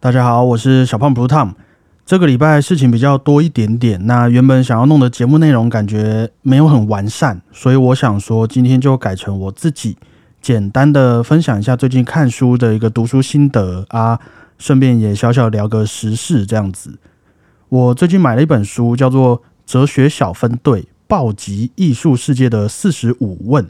[0.00, 1.54] 大家好，我是小胖 Blue Tom。
[2.06, 9.96] 这个礼拜事情比较多一点点，那原本想要弄的节目内容感觉没有很完善，所以我想说今天就改成我自己
[10.40, 14.20] 简单的分享一下最近看书的一个读书心得啊，
[14.56, 16.96] 顺便也小小聊个时事这样子。
[17.68, 23.64] 我最近买了一本书，叫做《哲学小分队：暴击艺术世界的四十五问》，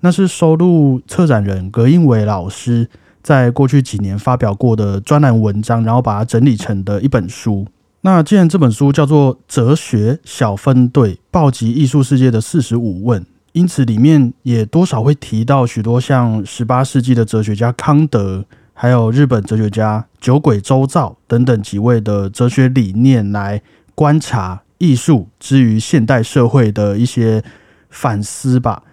[0.00, 2.88] 那是收录策展人葛英伟老师。
[3.22, 7.66] 在过去几年发表过的专栏文章，然后把它整理成的一本书。
[8.02, 13.20] 那既然这本书叫做《哲学小分队：暴击艺术世界的四十五问》，
[13.52, 23.60] 因此里面也多少会提到许多像十八世纪的哲学家康德，还有日本哲学家酒鬼周造等等几位的哲学理念来
[23.96, 27.42] 观察艺术之于现代社会的一些
[27.90, 28.84] 反思吧。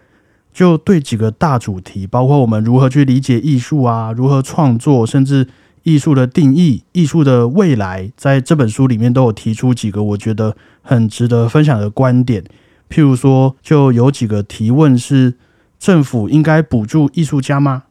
[0.56, 5.46] 就对几个大主题，包括我们如何去理解艺术啊，如何创作，甚至
[5.84, 12.42] 艺术的定义、艺术的未来，在这本书里面都有提出几个我觉得很值得分享的观点。
[12.90, 15.34] 譬如说，就有几个提问是：
[15.78, 17.84] 政府应该补助艺术家吗？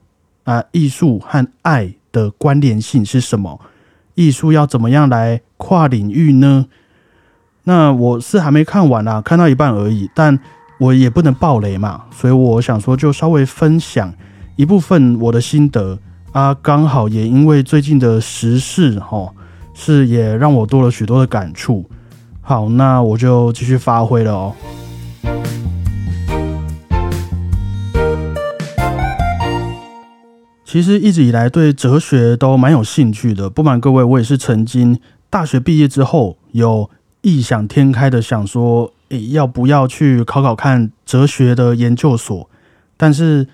[0.45, 3.61] 啊，艺术和爱的关联性是什么？
[4.15, 6.65] 艺术要怎么样来跨领域呢？
[7.65, 10.41] 那我是还没看完啊，看到一半而已，但。
[10.85, 14.13] 我也不能爆雷嘛，所以我想说，就稍微分享
[14.55, 15.99] 一部分我的心得
[16.33, 19.33] 啊，刚好也因为最近的时事哈，
[19.73, 21.89] 是也让我多了许多的感触。
[22.43, 24.53] 好，那我就继续发挥了哦。
[30.67, 36.91] 其实一直以来对哲学都蛮有兴趣的，不瞒各位，我也是曾经大学毕业之后有
[37.23, 38.93] 异想天开的想说。
[39.31, 42.49] 要不要去考考看哲学的研究所？
[42.97, 43.47] 但是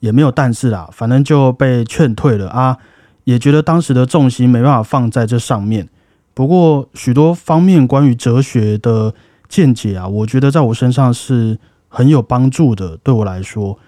[0.00, 2.76] 也没有但是啦，反正就被劝退了啊。
[3.24, 5.88] 也觉得当时的重心没办法放在这上面。
[6.34, 9.14] 不过许多方面关于哲学的
[9.48, 11.58] 见解啊，我觉得在我身上是
[11.88, 12.96] 很有帮助的。
[12.98, 13.78] 对我来说，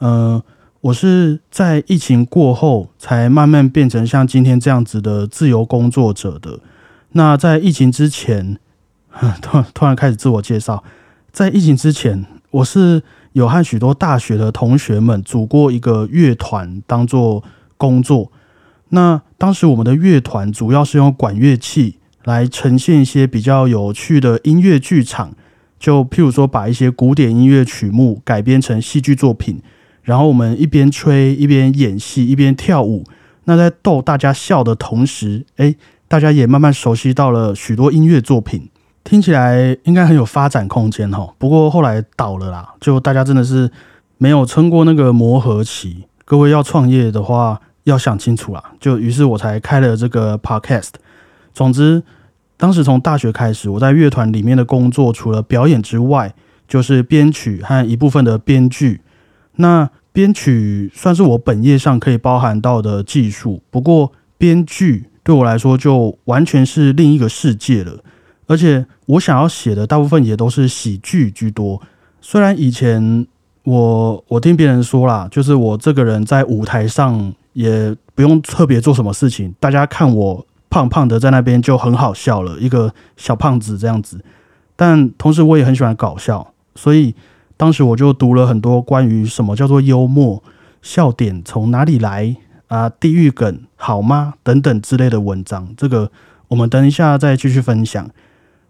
[0.00, 0.42] 嗯，
[0.80, 6.58] 我是在疫情过后才慢慢变成像今天这样子的自由工作者的。
[7.12, 8.58] 那在疫情之前。
[9.40, 10.82] 突突然开始自我介绍，
[11.32, 13.02] 在疫情之前，我是
[13.32, 17.42] 有和许多大学的同学们组过一个乐团，当做
[17.76, 18.32] 工作。
[18.90, 25.32] 那当时我们的乐团主要是用管乐器来呈现一些比较有趣的音乐剧场，
[25.78, 29.60] 就譬如说把一些古典音乐曲目改编成戏剧作品，
[30.02, 33.04] 然后我们一边吹一边演戏一边跳舞。
[33.44, 35.74] 那在逗大家笑的同时，哎，
[36.08, 38.68] 大家也慢慢熟悉到了许多音乐作品。
[39.04, 43.70] 听起来应该很有发展空间哈，不过后来倒了啦，就大家真的是
[44.16, 46.06] 没有撑过那个磨合期。
[46.24, 48.72] 各位要创业的话，要想清楚啦。
[48.80, 50.92] 就于是我才开了这个 podcast。
[51.52, 52.02] 总之，
[52.56, 56.34] 当时从大学开始，我在乐团里面的工作，除了表演之外，
[56.66, 59.02] 就是编曲和一部分的编剧。
[59.56, 67.98] 那编曲算是我本业上可以包含到的技术，不过编剧对我来说就完全是另一个世界了。
[68.46, 71.80] 而且我想要写的大部分也都是喜剧居多。
[72.20, 73.26] 虽然以前
[73.62, 84.22] 我我听别人说啦，就是我这个人在舞台上也不用特别做什么事情，大家看我胖胖的在那边就很好笑了，一个小胖子这样子。
[84.76, 87.14] 但同时我也很喜欢搞笑，所以
[87.56, 90.42] 当时我就读了很多关于什么叫做幽默、
[90.82, 95.72] 笑点从哪里来啊、地狱梗好吗等等之类的文章。
[95.76, 96.10] 这个
[96.48, 98.10] 我们等一下再继续分享。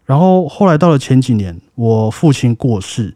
[0.05, 3.15] 然后后来到了前几年，我父亲过世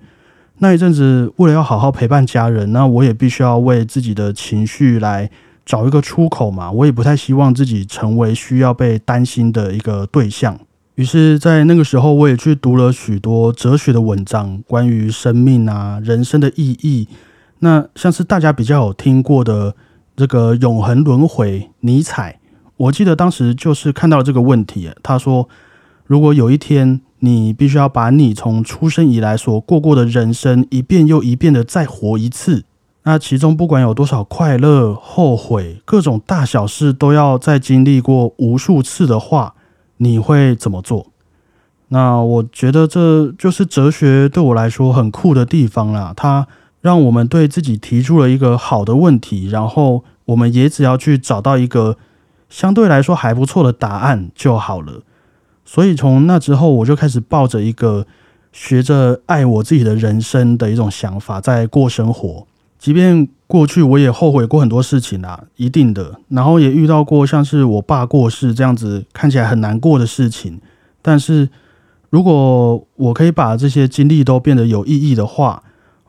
[0.57, 5.29] 那一阵子，为了要好好陪伴家人，那我也必须要为自己的情绪来
[5.63, 6.71] 找一个出口嘛。
[6.71, 10.59] 我也不太希望自己成为需要被担心的一个对象。
[10.95, 17.07] 于是，在那个时候，我也去读了许多哲学的文章，关于生命啊、人生的意义。
[17.59, 19.75] 那像是大家比较有听过的
[20.17, 22.39] 这个永恒轮回，尼采，
[22.77, 25.47] 我记得当时就是看到了这个问题，他说。
[26.09, 32.63] 如果有一天你必须要把你从出生以来所过过的人生一遍又一遍的再活一次，
[33.03, 39.53] 那其中不管有多少快乐、后悔，各种大小事都要再经历过无数次的话，
[39.97, 41.11] 你会怎么做？
[41.89, 46.11] 那我觉得这就是哲学对我来说很酷的地方啦。
[46.17, 46.47] 它
[46.81, 51.97] 让我们对自己提出了一个好的问题，然后我们也只要去找到一个
[52.49, 55.03] 相对来说还不错的答案就好了。
[55.71, 58.07] 所以从那之后，我就开始抱着一个
[58.51, 62.47] 学着爱我自己的人生的一种想法在过生活。
[62.79, 66.19] 即便过去我也后悔过很多事情啦，一定的。
[66.29, 70.59] 然后也遇到过像是我爸过世这样子看起来很难过的事情。
[71.03, 71.47] 但是
[72.09, 75.61] 如果我可以把这些经历都变得有意义的话，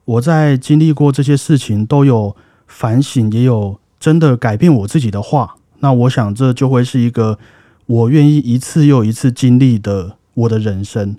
[0.06, 2.34] 我在经历过这些事情都有
[2.66, 7.38] 反省，也有真的改变我自己的话，那我想这就会是一个
[7.90, 11.16] 我愿意一次又一次经历的我的人生。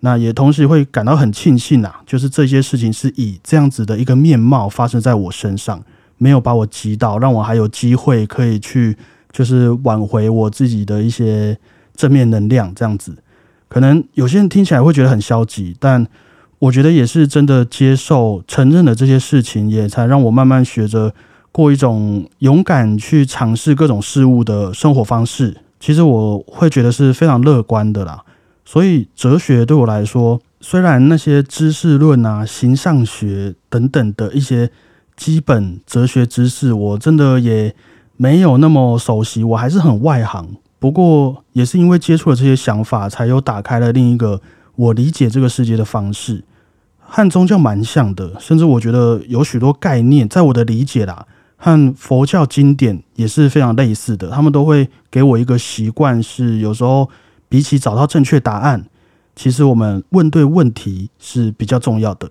[0.00, 5.82] 那也同时会感到很庆幸啊，就是这些事情是以这样子的一个面貌发生在我身上，
[6.16, 8.96] 没有把我击倒，让我还有机会可以去
[9.30, 11.58] 就是挽回我自己的一些
[11.94, 12.74] 正面能量。
[12.74, 13.14] 这样子，
[13.68, 16.06] 可能有些人听起来会觉得很消极，但
[16.60, 21.12] 我觉得也是真的接受、承认了这些事情，也才让我慢慢学着
[21.52, 25.58] 过一种勇敢去尝试各种事物的生活方式。
[25.78, 28.22] 其实我会觉得是非常乐观的啦。
[28.64, 34.70] 所以哲学对我来说，虽然那些知识论啊、形上学等等的一些
[35.16, 37.74] 基本哲学知识，我真的也
[38.16, 40.56] 没有那么熟悉，我还是很外行。
[40.78, 44.40] 不过也是因为接触了这些想法，才有打开了另一个
[44.74, 46.42] 我理解这个世界的方式，
[46.98, 48.32] 和宗教蛮像的。
[48.40, 51.26] 甚至我觉得有许多概念，在我的理解啦，
[51.56, 54.30] 和佛教经典也是非常类似的。
[54.30, 57.08] 他们都会给我一个习惯，是有时候。
[57.48, 58.86] 比起找到正确答案，
[59.36, 62.28] 其实我们问对问题是比较重要的。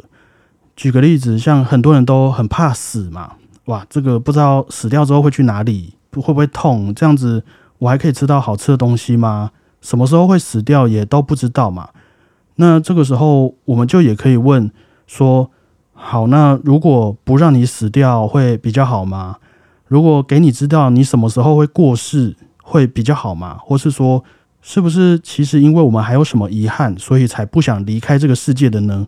[0.75, 3.35] 举个例子，像很多人都很怕死嘛，
[3.67, 6.93] 哇，这个不知道死掉之后会去哪里，会不会痛？
[6.93, 7.45] 这样子
[7.77, 9.51] 我还可以吃到好吃的东西吗？
[9.79, 11.87] 什么时候会死掉也都不知道嘛。
[12.57, 14.69] 那这个时候我们就也可以问
[15.07, 15.49] 说：
[15.95, 19.37] 好，那如果不让你死掉会比较好吗？
[19.87, 23.57] 如果给你知道你什么时候会过世会比较好吗？
[23.59, 24.23] 或是说？
[24.67, 29.05] 是不是其实因为我们还有什么遗憾，所以才不想离开这个世界的呢？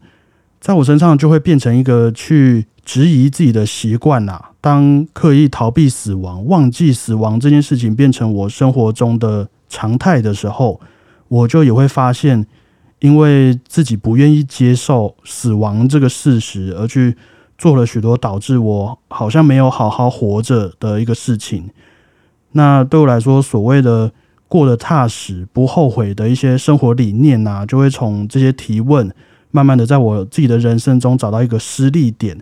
[0.61, 4.51] 在我身上就会变成一个去质疑自己的习惯啦。
[4.61, 10.79] 当刻意逃避死亡、忘记死亡这件事情变成我生活中的常态的时候，
[11.27, 12.45] 我就也会发现，
[12.99, 17.15] 因为自己不愿意接受死亡这个事实，而去
[17.57, 21.69] 做了许多导致我好像没有好好活着的一个事情。
[22.51, 24.11] 那对我来说，所谓的。
[24.49, 29.13] 过得踏实、不后悔的一些生活理念呐，就会从这些提问，
[29.51, 32.41] 慢慢的在我自己的人生中找到一个失力点，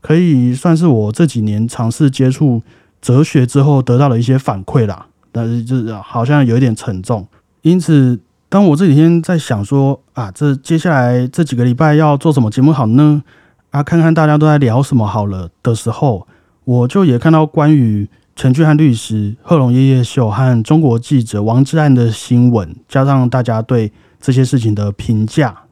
[0.00, 2.62] 可以算是我这几年尝试接触
[3.02, 5.06] 哲学之后得到的一些反馈啦。
[5.30, 7.28] 但是就是好像有一点沉重，
[7.60, 8.18] 因此
[8.54, 13.24] 当我这几天在想说啊，这接下来这几个礼拜要做什么节目好呢？
[13.70, 16.28] 啊，看看大家都在聊什么好了的时候，
[16.62, 18.08] 我就也看到关于。
[18.36, 25.62] 陈俊翰律师、贺龙夜夜秀和中国记者王志安的新闻，加上大家对这些事情的评价，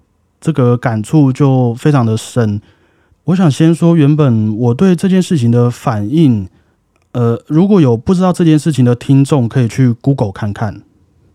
[0.41, 2.61] 这个感触就非常的深。
[3.25, 6.49] 我想先说，原本我对这件事情的反应，
[7.13, 10.83] 呃，如果有不知道这件事情的听众，可以去 Google 看看。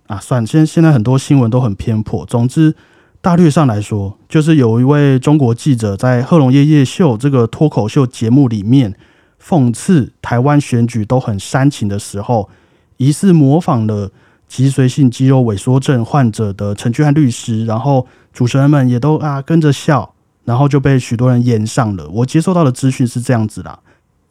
[0.08, 2.26] 啊，算，现现在很多新闻都很偏颇。
[2.26, 2.76] 总之，
[3.22, 8.96] 大略上来说，就是有一位中国记者在贺龙夜夜秀这个脱口秀节目里面。
[9.40, 12.50] 讽刺台湾选举都很煽情的时候，
[12.98, 14.12] 疑似模仿了
[14.48, 22.10] 脊髓性肌肉萎缩症患者的陈俊翰律师，然后主持人们也都啊跟着笑，然后就被许多人延上了。
[22.10, 23.80] 我接收到的资讯是这样子啦。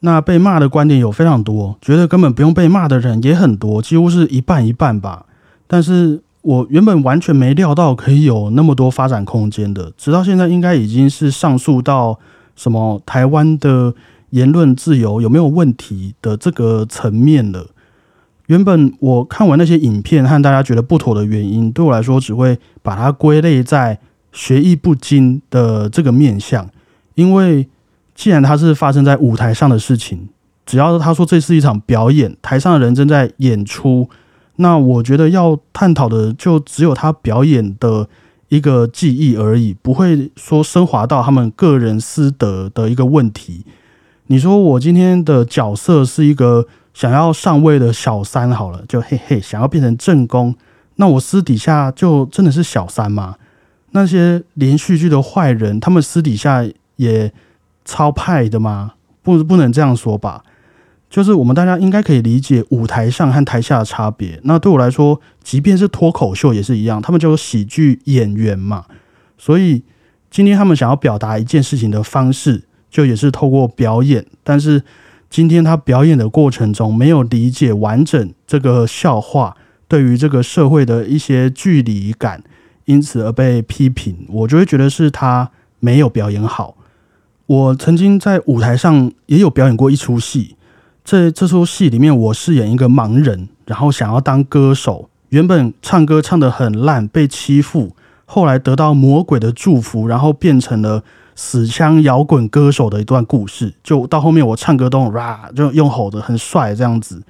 [0.01, 5.25] 那被骂的观点有非常多，觉得根本不用被骂的人也很多，几乎是一半一半吧。
[5.67, 12.17] 但是我原本完全没料到可以有那么多发展空间的，直到现在应该已经是上诉到
[12.55, 13.93] 什么台湾的。
[14.31, 17.67] 言论自由有没有问题的这个层面了？
[18.47, 23.97] 原本我看完那些影片和大家觉得不妥的原因，对我来说只会把它归类在
[24.33, 26.69] 学艺不精的这个面向。
[27.15, 27.69] 因为
[28.13, 30.27] 既然它是发生在舞台上的事情，
[30.65, 34.09] 只要他说这是一场表演，台上的人正在演出，
[34.57, 38.07] 那我觉得要探讨的就只有他表演的
[38.49, 43.65] 一个技艺而已，不会说升华到他们个人私德的一个问题。
[44.27, 50.53] 你说我今天的角色是一个想要上位的小三，好了，就嘿嘿，想要变成正宫，
[50.95, 53.35] 那我私底下就真的是小三吗？
[53.91, 57.31] 那些连续剧的坏人，他们私底下也
[57.85, 58.93] 超派的吗？
[59.21, 60.43] 不，不能这样说吧。
[61.09, 64.39] 就是我们大家应该可以理解舞台上和台下的差别。
[64.43, 68.85] 那对我来说，即便是脱口秀也是一样，他们就是喜剧演员嘛。
[69.37, 69.83] 所以
[70.29, 72.63] 今天他们想要表达一件事情的方式。
[72.89, 74.81] 就也是透过表演，但是
[75.29, 79.57] 今天他表演的过程中没有理解完整这个笑话
[79.89, 82.41] 对于这个社会的一些距离感，
[82.85, 86.77] 因此而被批评，我就会觉得是他没有表演好。
[87.45, 90.55] 我曾经在舞台上也有表演过一出戏，
[91.07, 97.95] 这这出戏里面我饰演一个盲人，然后想要当歌手，原本唱歌唱得很烂，被欺负，
[98.25, 101.01] 后来得到魔鬼的祝福，然后变成了
[101.33, 103.73] 死腔摇滚歌手的一段故事。
[103.81, 107.23] 就到后面我唱歌都哇，就用吼的很帅这样子。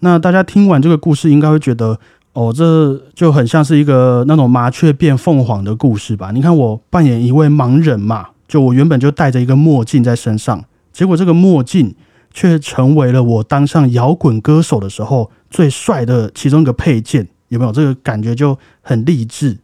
[0.00, 1.96] 那大家听完这个故事，应该会觉得
[2.32, 6.32] 哦，这就很像是一个那种麻雀变凤凰的故事吧？
[6.32, 8.30] 你看我扮演一位盲人嘛。
[8.48, 11.94] 就我原本就戴着一个墨镜在身上，结果这个墨镜
[12.34, 17.72] 却成为了我当上摇滚歌手的时候最帅的其中一个配件，有没有？
[17.72, 19.56] 这个感觉就很励志。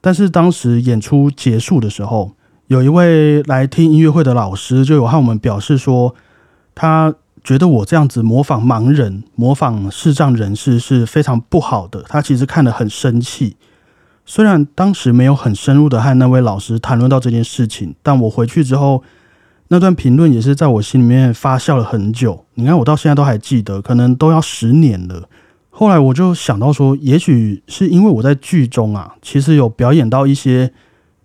[0.00, 2.32] 但是当时演出结束的时候，
[2.66, 6.14] 有一位来听音乐会的老师就有和我们表示说，
[6.74, 13.56] 他觉得我这样子模仿盲人、模仿视障人士是非常不好的，他其实看得很生气。
[14.26, 19.04] 虽然当时没有很深入的和那位老师谈论到这件事情，但我回去之后，
[19.72, 22.44] 那段评论也是在我心里面发酵了很久。
[22.56, 25.26] 你看，我到现在都还记得，可能都要十年了。
[25.70, 30.70] 后来我就想到说，也许是因为我在剧中啊，其实有表演到一些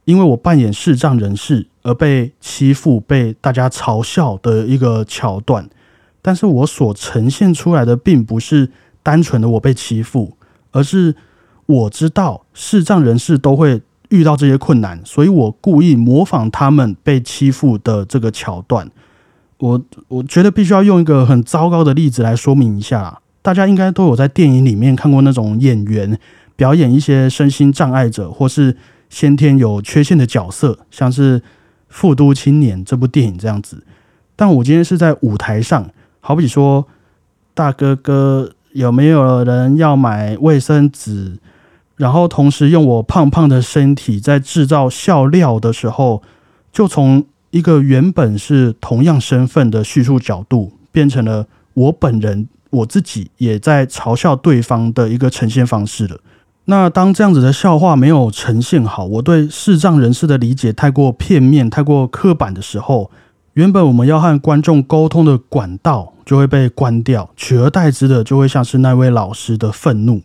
[0.06, 5.70] 因为我扮演视障人士而被欺负、被大家嘲笑的一个桥段，
[6.22, 8.72] 但是我所呈现出来的并不是
[9.04, 10.38] 单纯的我被欺负，
[10.72, 11.14] 而是。
[11.66, 18.90] 我知道视障人士都会遇到这些困难，所以我故意模仿他们被欺负的这个桥段。
[19.58, 23.20] 我我觉得必须要用一个很糟糕的例子来说明一下。
[23.42, 26.20] 大家应该都有在电影里面看过那种演员
[26.56, 28.76] 表演一些身心障碍者或是
[29.10, 31.40] 先天有缺陷的角色，像是
[31.88, 33.84] 《复都青年》这部电影这样子。
[34.36, 36.86] 但我今天是在舞台上，好比说，
[37.54, 41.38] 大哥哥有没有人要买卫生纸？
[41.98, 46.22] 然后同时用我胖胖的身体在制造笑料的时候，
[46.72, 56.20] 就从一个原本是同样身份的叙述角度，变成了我本人我自己也在嘲笑对方的一个呈现方式了。
[56.66, 63.10] 那当这样子的笑话没有呈现好，我对视障人士的理解太过片面、太过刻板的时候，
[63.54, 70.22] 原本我们要和观众沟通的管道就会被关掉，取而代之的就会像是那位老师的愤怒。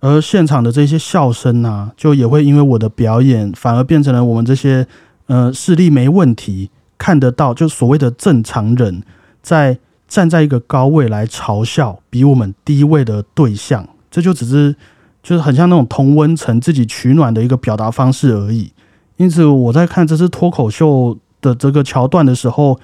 [0.00, 4.86] 而现场的这些笑声呢，就也会因为我的表演，反而变成了我们这些
[5.26, 9.02] 呃视力没问题、看得到，就所谓的正常人，
[9.42, 9.76] 在
[10.06, 14.76] 站在一个高位来嘲笑比我们低位的对象，这就只是
[15.20, 18.72] 就是很像那种同温层自己取暖的一个表达方式而已。
[19.16, 22.78] 因此，我在看这次脱口秀的这个桥段的时候，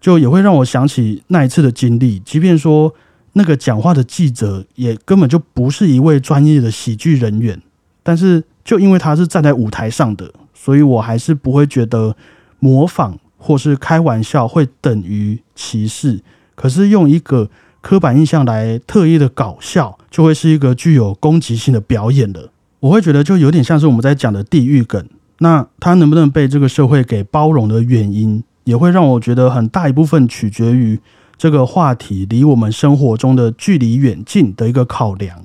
[0.00, 2.94] 就也会让我想起那一次的经历，即便说。
[3.34, 7.60] 那个讲话的记者也根本就不是一位专业的喜剧人员，
[8.02, 12.16] 但是就因为他是站在舞台上的，所以我还是不会觉得
[12.58, 16.20] 模仿或是开玩笑会等于歧视。
[16.56, 17.48] 可是用一个
[17.80, 22.50] 刻板印象来特意的搞笑，就会是一个具有攻击性的表演了。
[22.80, 25.06] 我会觉得就有点像是我们在讲的地狱梗。
[25.38, 31.00] 那他能不能被这个社会给包容的原因，也会让我觉得很大一部分取决于。
[31.40, 35.42] 这个话题离我们生活中的距离远近的一个考量。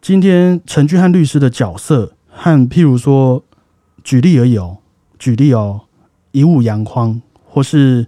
[0.00, 3.44] 今天陈俊汉律师的角色，和譬如说，
[4.02, 4.78] 举例而已哦，
[5.18, 5.82] 举例哦，
[6.32, 8.06] 以武扬匡，或是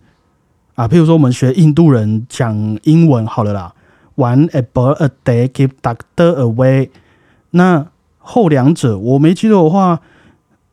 [0.77, 3.75] 啊，譬如说我们学印度人讲英文好了啦
[4.17, 6.89] ，One a bird a day keep doctor away。
[7.51, 10.01] 那后两者我没记错的话，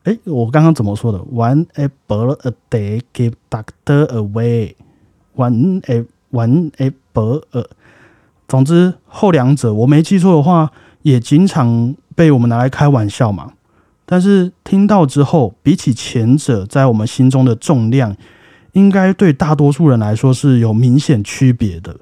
[0.04, 4.76] 哎，我刚刚怎么说的？One a bird a day keep doctor away。
[5.36, 5.82] One
[6.34, 7.64] 玩诶，博尔。
[8.46, 10.70] 总之，后两者我没记错的话，
[11.02, 13.52] 也经常被我们拿来开玩笑嘛。
[14.04, 18.14] 但是听到之后，比起前者，在我们心中的重量，
[18.72, 21.96] 应该对大多数人来说是有明显区别的。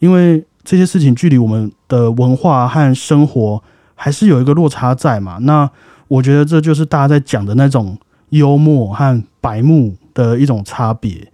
[0.00, 3.62] 因为这些事情距离我们的文化和生活
[3.94, 5.38] 还是有一个落差在嘛。
[5.42, 5.70] 那
[6.08, 7.96] 我觉得这就是大家在讲的那种
[8.30, 11.30] 幽默和白目的一种差别。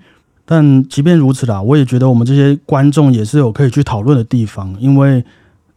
[0.52, 4.74] 但即便如此啦，我也觉得我们这些观众也是有可以去讨论的地方。
[4.80, 5.24] 因为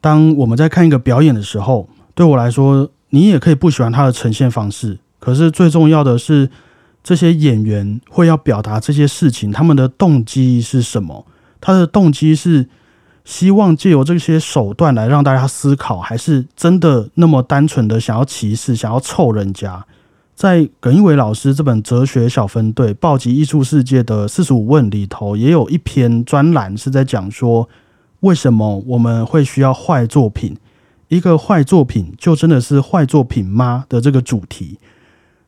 [0.02, 4.98] 当我们在看一个表演的时候，对我来说，你也可以不喜欢他的呈现方式。
[5.20, 6.50] 可是最重要的是，
[7.04, 11.24] 这些演员会要表达这些事情，他们的动机是什么？
[11.62, 12.68] 他的动机是
[13.24, 19.86] 希望借由这些手段来让大家思考，还是真的那么单纯的想要歧视、想要臭人家？
[20.36, 27.70] 在耿一伟老师这本哲学小分队暴击艺术世界的四十五问里头，也有一篇专栏是在讲说，
[28.22, 30.58] 为什么我们会需要坏作品？
[31.10, 33.86] 一个坏作品就真的是坏作品吗？
[33.88, 34.80] 的这个主题，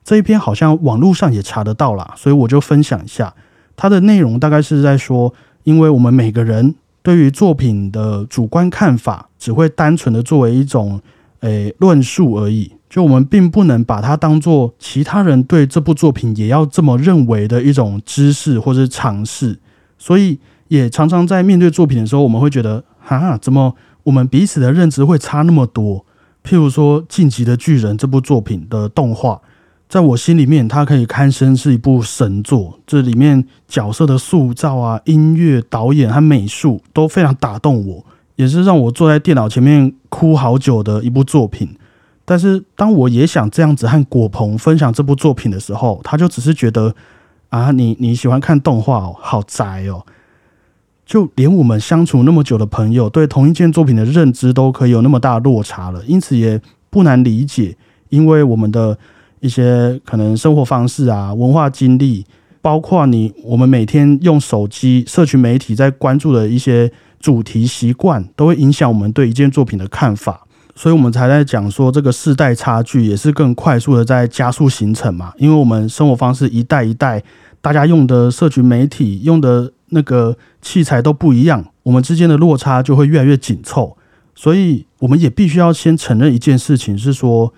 [0.03, 3.33] 这一篇好像网络上也查得到啦，所以我就分享一下。
[3.75, 11.01] 它的内容大概是在说，因为我们每个人对于作品的主观看法，只会单纯的作为一种
[11.39, 19.59] 诶论述而已，就我们并不能把它当做其他人对这部作品也要这么认为的一种知识或者尝试，
[19.97, 26.05] 所以也常常在面对作品的时候，我们会觉得，哈，怎么我们彼此的认知会差那么多？
[26.41, 29.41] 譬如说《晋级的巨人》这部作品的动画。
[29.89, 32.79] 在我心里面，它可以堪称是一部神作。
[32.87, 38.05] 这里面角色的塑造啊、音乐、导演和美术都非常打动我，
[38.37, 41.67] 也是让我坐在电脑前面哭好久的一部作品。
[42.25, 46.93] 但是，当我也想这样子和果鹏分享这部作品的时候，他就只是觉得
[47.49, 50.03] 啊，你你喜欢看动画哦，好宅哦。
[51.05, 57.77] 就连我们相处那么久的朋友，对同一件作品的认知都可以有那么大落差了，因此也不难理解，
[58.09, 58.97] 因为我们的。
[59.41, 62.25] 一些可能生活方式啊、文化经历，
[62.63, 70.44] 包括你我们每天用手机、社群媒体在关注的一些主题习惯，都会影响我们对一件作品的看法。
[70.75, 75.33] 所以，我们才在讲说，这个世代差距也是更快速的在加速形成嘛。
[75.37, 77.23] 因为我们生活方式一代一代，
[77.61, 83.97] 大家用的社群媒体、用的那个器材都不一样，我们之间的落差就会越来越紧凑。
[84.35, 87.53] 所以，我们也必须要先承认一件事情，是说。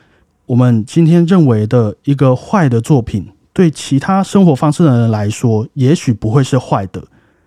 [0.48, 7.04] 我们今天认为的一个坏的作品，对其他生活方式的人来说，也许不会是坏的，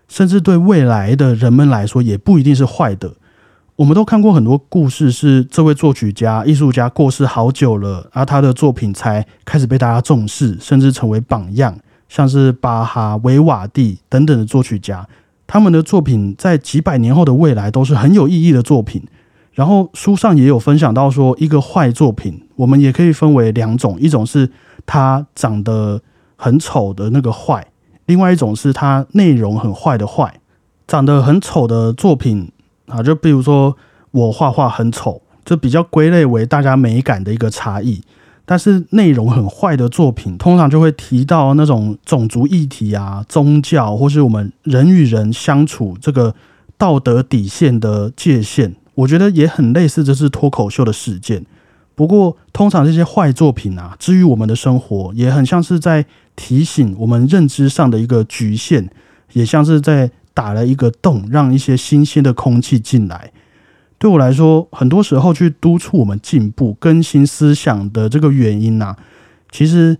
[0.06, 3.14] 甚至对未来的人们来说，也不一定是坏的。
[3.80, 11.74] 我们都看过很多故事，是这位作曲家、艺术家过世好久了，而他的作品才开始被大家重视，甚至成为榜样，
[12.06, 15.08] 像是巴哈、维瓦蒂等等的作曲家，
[15.46, 19.02] 他们的作品在几百年后的未来都是很有意义的作品。
[19.54, 24.50] 然后书上也有分享到说，一个坏作品，我们也可以分为两种，一种是
[24.84, 26.02] 它长得
[26.36, 27.66] 很丑的那个坏，
[28.04, 30.34] 另外一种是它内容很坏的坏。
[30.86, 32.50] 长得很丑的作品
[32.90, 33.76] 啊，就比如说
[34.10, 38.02] 我画画很丑，就比较归类为大家美感的一个差异。
[38.44, 46.34] 但是内容很坏的作品，通常就会提到那种种族议题啊、宗教，或是我们人与人相处这个
[46.76, 48.74] 道德底线的界限。
[48.96, 51.46] 我觉得也很类似，这是脱口秀的事件。
[51.94, 58.90] 不过，通常这些坏作品啊，至于我们的生活，也很像是在提醒我们认知上的一个局限，
[59.32, 60.10] 也像是在
[60.40, 63.30] 打了一个洞，让一些新鲜的空气进来。
[63.98, 68.96] 对我来说，很多时候去督促我们进步、更新思想的这个原因呢，
[69.50, 69.98] 其实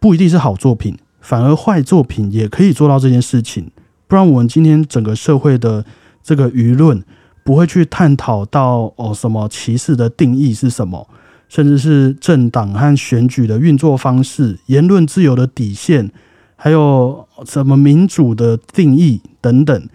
[0.00, 3.70] 不一定是好作品，反而坏作品也可以做到这件事情。
[4.08, 5.84] 不然，我们今天整个社会的
[6.22, 7.04] 这个舆论。
[7.46, 11.06] 不会去探讨到哦什么歧视的定义是什么，
[11.46, 16.10] 甚至是政党和选举的运作方式、言论自由的底线，
[16.56, 19.88] 还有什么民主的定义等等。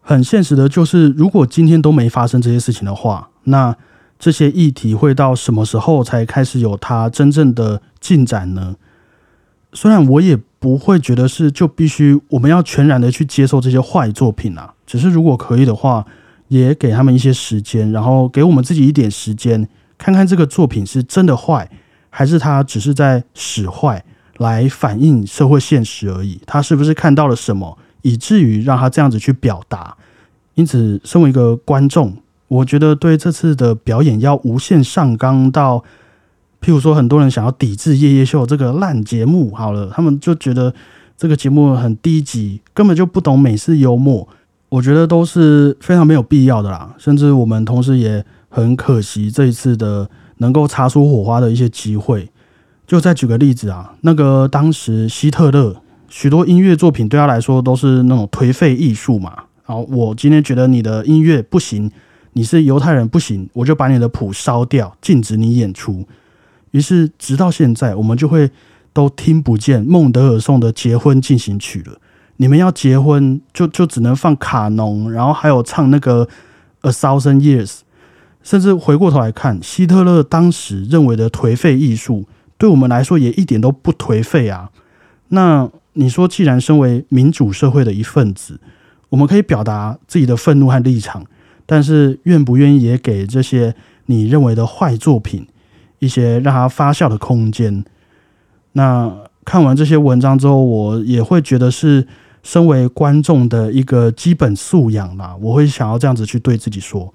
[0.00, 3.76] 很现实的就是，如果今天都没发生这些事情的话，那
[4.18, 8.74] 这些议题会到什么时候才开始有它真正的进展呢？
[9.72, 16.04] 虽然我也不会觉得是就必须我们要全然的去接受这些坏作品啊，只是如果可以的话。
[16.48, 21.70] 也给他们一些时间，然后给我们自己一点时间，看看这个作品是真的坏，
[22.08, 24.02] 还是他只是在使坏
[24.38, 26.40] 来反映社会现实而已。
[26.46, 29.96] 他是不是看到了什么，以至于让他这样子去表达？
[30.54, 32.16] 因此，身为一个观众，
[32.48, 35.84] 我觉得对这次的表演要无限上纲到，
[36.60, 40.74] 譬如说，很多人想要抵制《夜夜秀》这个烂节目，好了，他们就觉得
[41.16, 44.28] 这个节目很低级，根本就不懂美式幽默。
[44.68, 52.28] 我觉得都是非常没有必要的啦，甚至我们同时也很可惜这一次的能够擦出火花的一些机会。
[52.86, 55.76] 就再举个例子啊，那个当时希特勒
[56.08, 59.44] 许多音乐作品对他来说都是那种颓废艺术嘛。
[59.66, 61.90] 然后我今天觉得你的音乐不行，
[62.32, 66.06] 你是犹太人不行，我就把你的谱烧掉，禁止你演出。
[66.70, 68.50] 于是直到现在，我们就会
[68.92, 71.98] 都听不见孟德尔颂的结婚进行曲了。
[72.38, 76.24] 你们要结婚，就就只能放卡农，然后还有唱那个
[76.82, 77.66] 《A Thousand Years》，
[78.42, 84.70] 甚至回过头来看，希特勒当时认为的颓废艺术，对我们来说也一点都不颓废啊。
[85.28, 85.68] 那
[85.98, 88.60] 你说，既然身为民主社会的一份子，
[89.08, 91.24] 我们可以表达自己的愤怒和立场，
[91.66, 93.74] 但是愿不愿意也给这些
[94.06, 95.46] 你认为的坏作品
[95.98, 97.84] 一些让它发酵的空间？
[98.72, 99.12] 那
[99.44, 102.06] 看完这些文章之后，我也会觉得是。
[102.40, 107.12] 身为观众的一个基本素养啦，我会想要这样子去对自己说，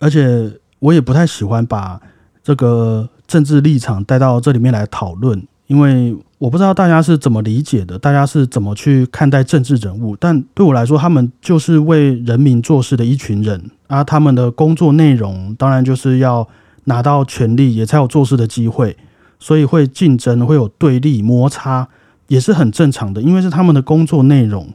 [0.00, 2.00] 而且我也不太喜欢把
[2.42, 10.14] 这个政治立场带到这里面来讨论，因为我不知道大家是怎么理解的，大家是怎么去看待政治人物。
[10.14, 14.04] 但对我来说，他们就是为人民做事的一群人啊。
[14.04, 16.46] 他们的工作内容当然就是要
[16.84, 18.94] 拿到权力，也才有做事的机会，
[19.38, 21.88] 所以会竞争，会有对立摩擦，
[22.28, 24.68] 也是很正常的，因为是他们的工作内容。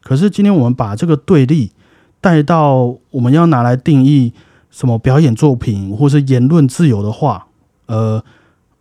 [0.00, 1.72] 可是今天我们把这个对立
[2.22, 4.32] 带到我们要拿来定义
[4.70, 7.48] 什么表演作品或是言论自由的话，
[7.84, 8.24] 呃。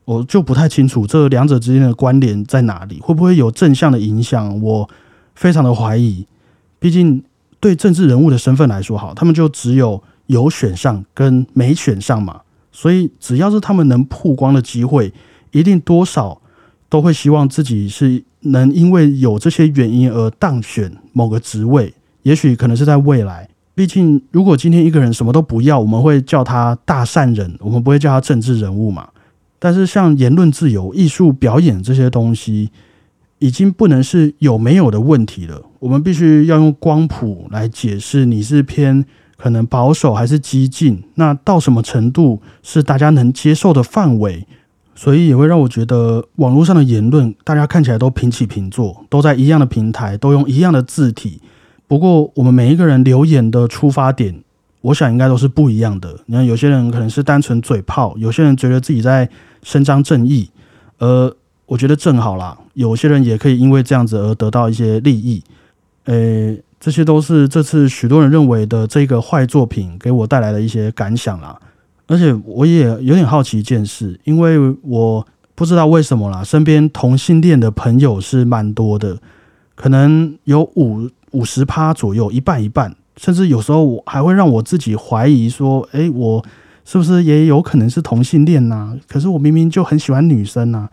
[0.08, 4.58] 我就不太清楚这两者之间的关联在哪里，会不会有正向的影响？
[4.62, 4.90] 我
[5.36, 6.26] 非常的怀疑。
[6.80, 7.22] 毕竟
[7.60, 12.40] 对政治人物的身份来说，好，他们就只有有选上跟没选上嘛。
[12.72, 15.12] 所以只要是他们能曝光的机会，
[15.52, 16.40] 一定多少
[16.88, 21.94] 都会希望自己是能因为有这些原因而当选某个职位。
[22.24, 23.50] 也许可能是在未来。
[23.76, 29.10] 毕竟如果今天一个人什么都不要，我们会叫他大善人，我们不会叫他政治人物嘛。
[29.60, 32.70] 但是，像言论自由、艺术表演这些东西，
[33.40, 35.62] 已经不能是有没有的问题了。
[35.80, 39.04] 我们必须要用光谱来解释，你是偏
[39.36, 41.04] 可能保守还是激进？
[41.16, 44.46] 那到什么程度是大家能接受的范围？
[44.94, 51.40] 所以也会让我觉得，网络上的言论，大家看起来都平起平坐，都在一样的平台，都用一样的字体。
[51.88, 54.44] 不过，我们每一个人留言的出发点。
[54.88, 56.18] 我想应该都是不一样的。
[56.28, 59.30] 你看，有些人可能是单纯嘴炮，有些人觉得自己在
[59.62, 60.50] 伸张正义，
[61.00, 62.58] 而我觉得正好啦。
[62.74, 65.44] 有些人也可以因为这样子而得到一些利益。
[66.06, 71.60] 诶，这些都是这次许多人认为的这个坏作品给我带来的一些感想啦。
[72.08, 79.18] 而且我也有点好奇一件事，因为我不知道为什么啦，身边同性恋的朋友是蛮多的，
[79.76, 82.96] 可能有五五十趴左右，一半一半。
[83.18, 86.46] 甚至有时候我还会让我自己怀疑说：“诶，我
[86.86, 88.98] 是不是也有可能是同性恋呢？
[89.08, 90.90] 可是我明明就很喜欢女生啊。”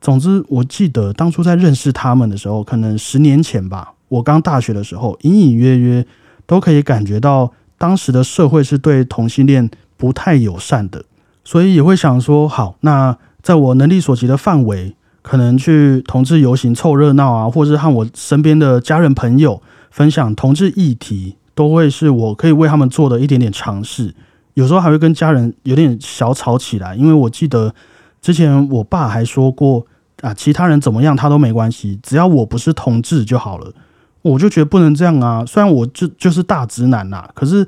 [0.00, 6.06] 总之，我记得当初在认识他们的时候，可能十年前吧，我刚大学的时候，隐隐约约
[6.46, 11.04] 都可以感觉到当时的社会是对同性恋不太友善的，
[11.44, 24.14] 所以也会想说：“好，那在我能力所及的范围，可能去同志游行凑热闹啊，或者是和我身边的家人朋友分享同志议题。”都会是我可以为他们做的一点点尝试，
[24.54, 27.74] 有时候还会跟家人有点小吵起来，因为我记得
[28.22, 29.84] 之前我爸还说过
[30.22, 33.74] 啊，其他人怎么样他都没关系，只要我不是同志就好了。
[34.22, 37.66] 我就觉得不能这样啊，虽然我就就是大直男呐，可是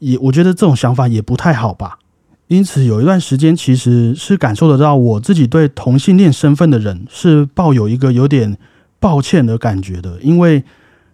[0.00, 2.00] 也我觉得这种想法也不太好吧。
[2.48, 8.58] 因此有一段时间其实是感受得到我自己对同性恋身份的人是抱有一个有点
[8.98, 10.64] 抱歉的感觉的，因为。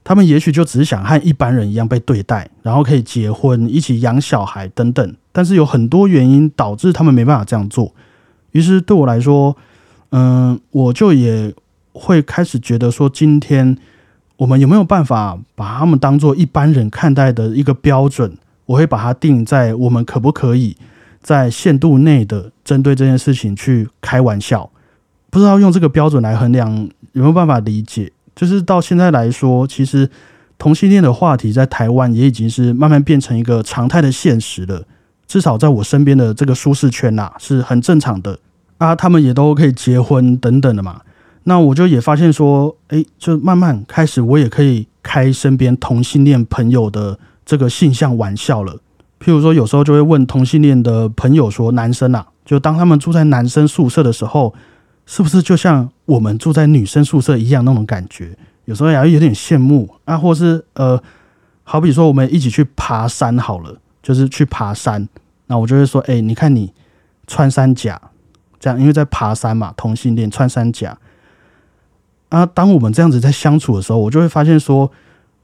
[0.04, 5.16] 他们也许就只是想和一般人一样被对待，然后可以结婚、一起养小孩等等。
[5.32, 7.92] 但是有很多原因导致他们没办法这样做。
[8.52, 9.56] 于是对我来说，
[10.10, 11.52] 嗯，我就也
[11.92, 13.76] 会开始觉得说，今天
[14.36, 18.36] 我们有没有办法把他们当做一般人看待的一个标准？
[18.66, 20.76] 我会把它定在我们可不可以
[21.20, 24.70] 在限度内的针对这件事情去开玩笑？
[25.30, 26.72] 不知道用这个标准来衡量
[27.12, 28.12] 有没有办法理解？
[28.34, 30.10] 就是到现在来说，其实
[30.58, 34.84] 同性恋的话题在台湾也已经是慢慢变成一个常态的现实了。
[35.26, 38.38] 至少在我身边的这个舒适圈呐，是很正常的
[38.78, 38.94] 啊。
[38.94, 41.00] 他们也都可以结婚等等的嘛。
[41.44, 48.74] 那我就也发现说，哎，就慢慢开始，我也可以开身边同性恋朋友的这个性向玩笑了。
[49.20, 54.52] 譬如说，有时候就会问同性恋的朋友说，男生啊，就当他们住在男生宿舍的时候。
[55.06, 58.36] 是不是就像我们住在女生宿舍一样那种感觉？
[58.64, 60.98] 有时候也会有点羡慕啊，或是呃，
[61.62, 65.06] 好比说我们一起去爬山好了，就是去爬山，
[65.48, 66.72] 那我就会说，哎，你看你
[67.26, 68.00] 穿山甲，
[68.58, 70.96] 这样，因为在爬山嘛，同性恋穿山甲
[72.30, 72.46] 啊。
[72.46, 74.90] 当我们这样子在相处的时候，我就会发现说，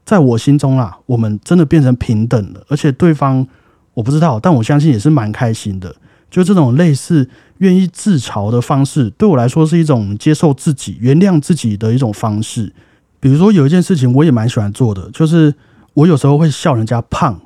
[0.03, 3.47] 在我心中啦，我们真的变成平等了，而且对方
[3.93, 5.95] 我不知道，但我相信也是蛮开心的。
[6.31, 12.73] 就这种类似愿意自嘲的方式，对我来说是一种接受自己、原谅自己的一种方式。
[13.19, 15.53] 比如说，有一件事情我也蛮喜欢做的，就是
[15.93, 17.39] 我有时候会笑人家胖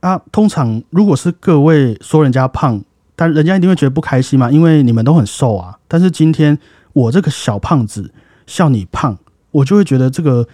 [0.00, 0.18] 啊。
[0.32, 2.82] 通常如果是各位说人家胖，
[3.14, 5.78] 但人家一定会觉得不开心嘛，因为你们都很瘦啊。
[5.86, 6.58] 但是今天
[6.94, 8.10] 我这个小胖子
[8.46, 9.18] 笑你胖，
[9.50, 10.48] 我就会觉得这个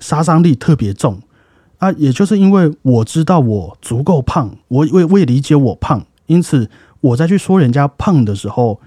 [0.00, 1.20] 杀伤力特别重
[1.76, 1.92] 啊。
[1.92, 6.70] 也就是因为我知道我足够胖，我我我也理解我胖，因此。
[7.02, 8.80] 我再去说人家胖的时候，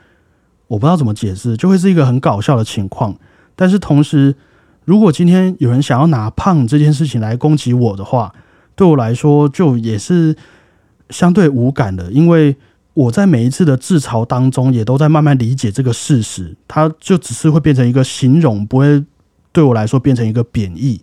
[0.68, 3.16] 我不知道怎么解释，就会是一个很搞笑的情况。
[3.56, 4.36] 但是同时，
[4.84, 8.34] 如果今天有人想要拿胖这件事情来攻击我的话，
[8.76, 10.36] 对我来说就也是
[11.10, 12.56] 相对无感的，因为
[12.94, 19.04] 我在每一次的自嘲当中，也都在慢慢理解这个事实，它就只是会变成一个形容，不会
[19.52, 21.02] 对我来说变成一个贬义。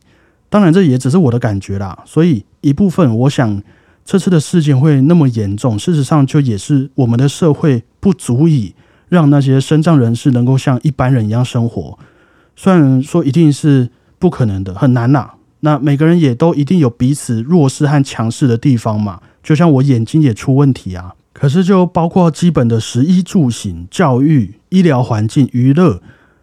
[0.48, 1.98] 当然，这也只是我的感觉啦。
[2.04, 3.62] 所以一部分，我想
[4.04, 8.74] 这次的事件会那么严重，事实上就也是我们的社会不足以
[9.08, 11.98] 让那些身障人士能够像一般人一样生活。
[12.56, 13.88] 虽然说一定是
[14.18, 15.30] 不可能的，很难呐。
[15.60, 19.20] 那每个人也都一定有彼此弱势和强势的地方嘛。
[19.42, 21.14] 就像我眼睛也出问题啊。
[21.32, 26.00] 可是，就包括基本的食衣住行、教育、医疗环境、娱乐，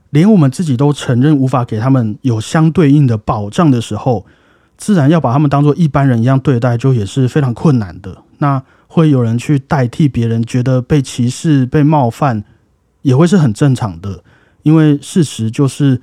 [0.09, 4.25] 连我们自己都承认无法给他们有相对应的保障的时候，
[4.79, 8.23] 自然要把他们当做一般人一样对待，就也是非常困难的。
[8.39, 12.43] 那会有人去代替别人，觉得被歧视、被冒犯，
[13.03, 14.23] 也会是很正常的。
[14.63, 16.01] 因为事实就是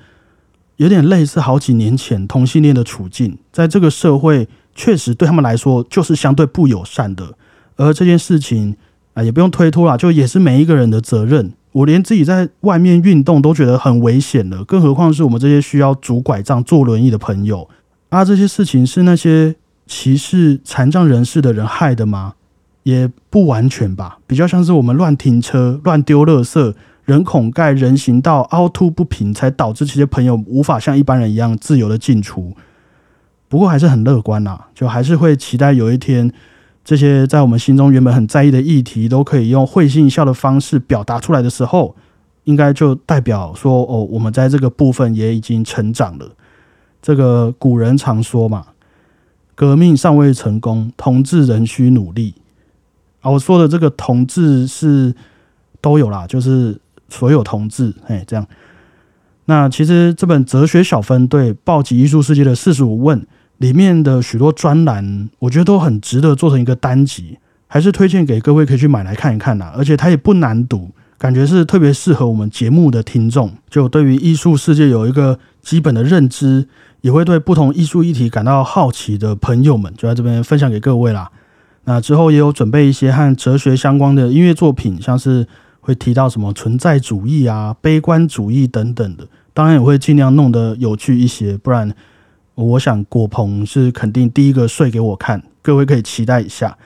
[0.76, 7.34] 有点类似好几年前同性恋的处境，在这个社会确实对他们来说就是相对不友善的，
[7.74, 8.76] 而这件事情。
[9.16, 11.54] 啊，也不用推脱啦，就也是每一个人的责任。
[11.72, 17.66] 我连自己在外面运动都觉得很危险了，更何况是我们这些需要拄拐杖、坐轮椅的朋友
[18.08, 18.24] 啊！
[18.24, 22.34] 这些事情是那些歧视残障人士的人害的吗？
[22.84, 32.54] 也不完全吧，比较像是我们乱停车、乱丢垃圾、人孔盖、人行道凹凸不平，才导致这些朋友无法像一般人一样自由的进出。
[33.48, 36.32] 不过还是很乐观啦，就还是会期待有一天。
[36.84, 41.96] 这些在我们心中原本很在意的议题，都可以用会心一笑的方式表达出来的时候，
[42.44, 46.30] 应该就代表说，哦，我们在这个部分也已经成长了。
[47.00, 48.66] 这个古人常说嘛，
[49.54, 52.35] 革命尚未成功，同志仍需努力。
[53.20, 55.14] 啊，我说的这个同志是
[55.80, 56.78] 都有啦，就是
[57.09, 58.46] 所有同志，哎，这样。
[59.46, 63.26] 那其实这本哲学小分队暴击艺术世界的四十五问。
[63.59, 69.72] 里面的许多专栏，我觉得都很值得做成一个单集，还是推荐给各位可以去买来看一看呐。
[69.74, 76.68] 而且它也不难读，感觉是特别适合我们节目的听众，就对于艺术世界有一个基本的认知，
[77.00, 81.31] 也会对不同艺术议题感到好奇的朋友们，就在这边分享给各位啦。
[81.85, 85.46] 那之后也有准备一些和哲学相关的音乐作品，像是
[85.81, 91.94] 会提到什么存在主义啊、悲观主义等等的，当然也会尽量弄得有趣一些，不然。
[92.57, 96.79] 我想果鹏是肯定第一个睡给我看，各位可以期待一下。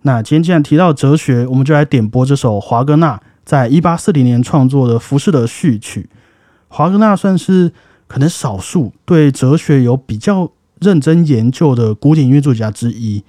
[0.00, 6.08] 那今天既然提到哲学，我们就来点播这首华格纳在一八四零年创作的《浮士德序曲》。
[6.68, 7.72] 华格纳算是
[8.06, 13.24] 可能少数对哲学有比较认真研究的古典音乐作家之一。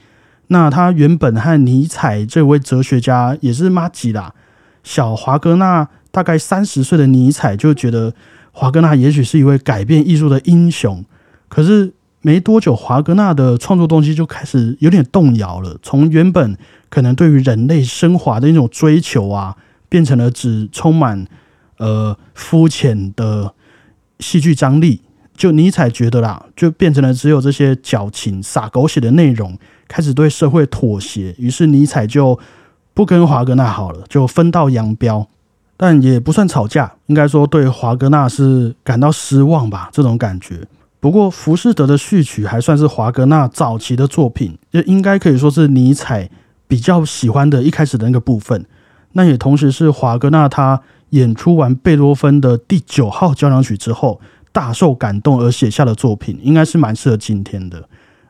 [0.50, 4.36] 那他原本和尼采这位哲学家也是妈吉啦。
[4.84, 8.14] 小华格纳大概三十岁的尼采就觉得
[8.52, 11.04] 华格纳也许是一位改变艺术的英雄。
[11.48, 15.80] 可是没多久，华格纳的创作动机就开始有点动摇了。
[15.82, 16.56] 从原本
[16.92, 19.58] 可能对于人类升华的那种追求啊，
[19.92, 21.28] 变成了只充满
[21.76, 23.54] 呃肤浅的
[24.22, 25.02] 戏剧张力。
[25.36, 31.36] 就尼采觉得啦，就变成了只有这些矫情撒狗血的内容，开始对社会妥协。
[31.38, 32.40] 于是尼采就
[32.94, 35.28] 不跟华格纳好了，就分道扬镳。
[35.76, 40.68] 但也不算吵架，应该说对华格纳是感到失望吧，这种感觉。
[41.00, 46.30] 不过，《浮士德》的序曲还算是华格纳早期的作品，也应该可以说是尼采
[46.68, 48.64] 比较喜欢的一开始的那个部分。
[49.14, 54.20] 那也同时是华格纳他演出完贝多芬的第九号交响曲之后，
[54.52, 57.88] 大受感动而写下的作品，应该是蛮适合今天的。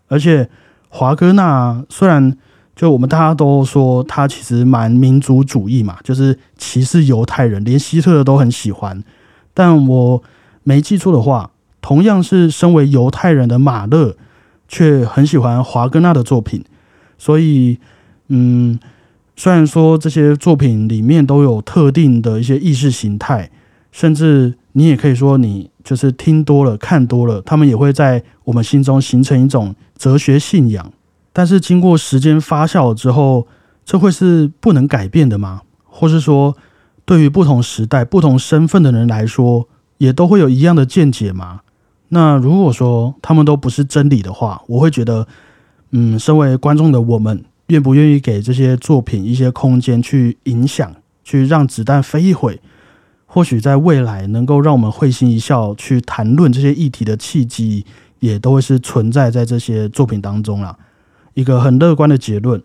[0.07, 0.49] 而且，
[0.89, 2.35] 华格纳虽然
[2.75, 9.03] 就我们大家都说他其实蛮民族主义嘛，就是歧视犹太人，连希特勒都很喜欢。
[9.53, 10.23] 但我
[10.63, 11.51] 没记错的话。
[11.83, 14.15] 同样是身为犹太人的马勒，
[14.67, 16.63] 却很喜欢华格纳的作品。
[17.17, 17.79] 所以，
[18.27, 18.79] 嗯，
[19.41, 23.49] 虽然说这些作品里面都有特定的一些意识形态，
[23.91, 30.93] 甚至你也可以说你就是听多了、看多了，他们也会在我们心中形成一种哲学信仰。
[31.33, 33.47] 但是经过时间发酵之后，
[33.83, 35.61] 这会是不能改变的吗？
[35.85, 36.55] 或是说，
[37.03, 41.61] 对于不同时代、不同身份的人来说，也都会有一样的见解吗？
[42.09, 45.27] 那如果说他们都不是真理的话，我会觉得，
[45.89, 52.59] 嗯，身为观众的我们，愿不愿意给这些作品一些空间去影响，去让子弹飞一会？
[53.25, 57.85] 或许在未来能够让我们会心一笑，去谈论这些议题的契机，
[58.19, 60.77] 也都会是存在在这些作品当中啦。
[61.33, 62.61] 一个很乐观的结论。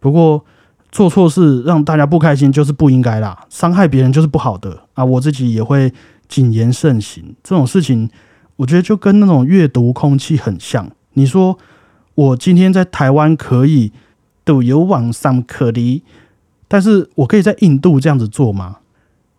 [0.00, 0.44] 不过
[0.90, 5.04] 做错事让大家不开心就是不应该啦，伤害别人就是不好的啊！
[5.04, 5.92] 我自己也会
[6.26, 8.10] 谨言慎行，这种事情。
[8.56, 10.90] 我觉得就跟那种阅读空气很像。
[11.12, 11.56] 你说
[12.16, 13.92] 我今天在台湾可以
[14.48, 16.02] 都有网上可离，
[16.66, 18.78] 但是我可以在印度这样子做吗？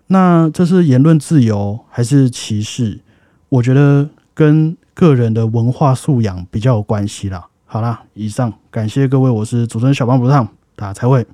[0.06, 3.00] 那这是言论自由还是歧视？
[3.50, 7.48] 我觉得跟个人的文化素养比较有关系啦。
[7.66, 11.26] 好啦，以上感谢各位，我是主持人小胖不胖，大家再会。